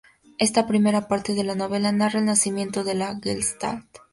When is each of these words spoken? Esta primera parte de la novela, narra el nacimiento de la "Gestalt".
Esta 0.39 0.65
primera 0.65 1.07
parte 1.07 1.35
de 1.35 1.43
la 1.43 1.53
novela, 1.53 1.91
narra 1.91 2.17
el 2.17 2.25
nacimiento 2.25 2.83
de 2.83 2.95
la 2.95 3.19
"Gestalt". 3.21 3.85